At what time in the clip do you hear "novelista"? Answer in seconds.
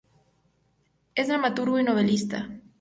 1.83-2.49